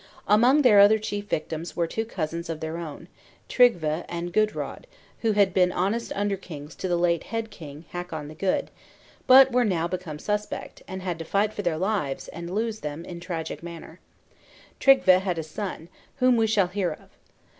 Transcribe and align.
Among 0.27 0.63
their 0.63 0.79
other 0.79 0.97
chief 0.97 1.25
victims 1.29 1.75
were 1.75 1.85
two 1.85 2.05
cousins 2.05 2.49
of 2.49 2.59
their 2.59 2.79
own, 2.79 3.07
Tryggve 3.47 4.03
and 4.09 4.33
Gudrod, 4.33 4.87
who 5.19 5.33
had 5.33 5.53
been 5.53 5.71
honest 5.71 6.11
under 6.15 6.35
kings 6.37 6.73
to 6.77 6.87
the 6.87 6.97
late 6.97 7.25
head 7.25 7.51
king, 7.51 7.85
Hakon 7.91 8.27
the 8.27 8.33
Good; 8.33 8.71
but 9.27 9.51
were 9.51 9.63
now 9.63 9.87
become 9.87 10.17
suspect, 10.17 10.81
and 10.87 11.03
had 11.03 11.19
to 11.19 11.25
fight 11.25 11.53
for 11.53 11.61
their 11.61 11.77
lives, 11.77 12.29
and 12.29 12.49
lose 12.55 12.79
them 12.79 13.05
in 13.05 13.17
a 13.17 13.21
tragic 13.21 13.61
manner. 13.61 13.99
Tryggve 14.79 15.21
had 15.21 15.37
a 15.37 15.43
son, 15.43 15.87
whom 16.15 16.35
we 16.35 16.47
shall 16.47 16.69
hear 16.69 16.91
of. 16.91 17.11